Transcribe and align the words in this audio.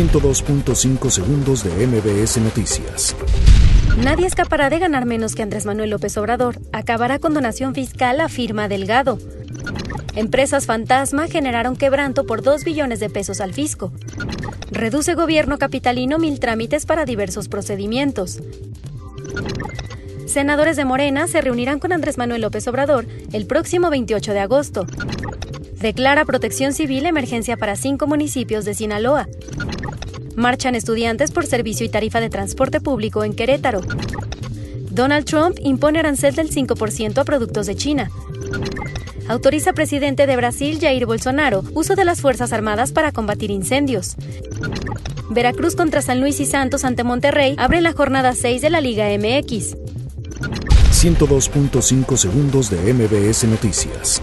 102.5 0.00 1.10
segundos 1.10 1.62
de 1.62 1.86
MBS 1.86 2.38
Noticias. 2.38 3.14
Nadie 4.02 4.26
escapará 4.26 4.70
de 4.70 4.78
ganar 4.78 5.04
menos 5.04 5.34
que 5.34 5.42
Andrés 5.42 5.66
Manuel 5.66 5.90
López 5.90 6.16
Obrador. 6.16 6.58
Acabará 6.72 7.18
con 7.18 7.34
donación 7.34 7.74
fiscal, 7.74 8.18
afirma 8.22 8.66
Delgado. 8.66 9.18
Empresas 10.16 10.64
fantasma 10.64 11.26
generaron 11.26 11.76
quebranto 11.76 12.24
por 12.24 12.40
2 12.40 12.64
billones 12.64 12.98
de 12.98 13.10
pesos 13.10 13.42
al 13.42 13.52
fisco. 13.52 13.92
Reduce 14.70 15.14
gobierno 15.14 15.58
capitalino 15.58 16.18
mil 16.18 16.40
trámites 16.40 16.86
para 16.86 17.04
diversos 17.04 17.48
procedimientos. 17.48 18.40
Senadores 20.24 20.78
de 20.78 20.86
Morena 20.86 21.26
se 21.26 21.42
reunirán 21.42 21.78
con 21.78 21.92
Andrés 21.92 22.16
Manuel 22.16 22.40
López 22.40 22.66
Obrador 22.68 23.04
el 23.34 23.46
próximo 23.46 23.90
28 23.90 24.32
de 24.32 24.40
agosto. 24.40 24.86
Declara 25.80 26.26
protección 26.26 26.72
civil 26.72 27.04
emergencia 27.04 27.56
para 27.58 27.76
cinco 27.76 28.06
municipios 28.06 28.64
de 28.64 28.74
Sinaloa. 28.74 29.28
Marchan 30.40 30.74
estudiantes 30.74 31.30
por 31.30 31.46
servicio 31.46 31.86
y 31.86 31.88
tarifa 31.88 32.18
de 32.18 32.30
transporte 32.30 32.80
público 32.80 33.22
en 33.22 33.34
Querétaro. 33.34 33.82
Donald 34.90 35.24
Trump 35.26 35.58
impone 35.60 36.00
arancel 36.00 36.34
del 36.34 36.50
5% 36.50 37.18
a 37.18 37.24
productos 37.24 37.66
de 37.66 37.76
China. 37.76 38.10
Autoriza 39.28 39.72
presidente 39.72 40.26
de 40.26 40.34
Brasil, 40.34 40.78
Jair 40.80 41.06
Bolsonaro, 41.06 41.62
uso 41.74 41.94
de 41.94 42.04
las 42.04 42.20
Fuerzas 42.20 42.52
Armadas 42.52 42.90
para 42.90 43.12
combatir 43.12 43.50
incendios. 43.50 44.16
Veracruz 45.28 45.76
contra 45.76 46.02
San 46.02 46.20
Luis 46.20 46.40
y 46.40 46.46
Santos 46.46 46.84
ante 46.84 47.04
Monterrey 47.04 47.54
abre 47.56 47.80
la 47.80 47.92
jornada 47.92 48.34
6 48.34 48.62
de 48.62 48.70
la 48.70 48.80
Liga 48.80 49.06
MX. 49.06 49.76
102.5 50.90 52.16
segundos 52.16 52.68
de 52.70 52.92
MBS 52.92 53.44
Noticias. 53.44 54.20